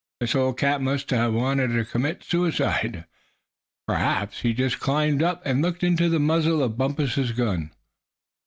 This 0.19 0.33
old 0.33 0.57
cat 0.57 0.81
must 0.81 1.11
a 1.13 1.29
wanted 1.29 1.67
to 1.73 1.85
commit 1.85 2.23
suicide. 2.23 3.05
P'raps 3.87 4.41
he 4.41 4.51
just 4.51 4.79
climbed 4.79 5.21
up 5.21 5.43
and 5.45 5.61
looked 5.61 5.83
into 5.83 6.09
the 6.09 6.17
muzzle 6.19 6.63
of 6.63 6.75
Bumpus' 6.75 7.29
gun." 7.33 7.69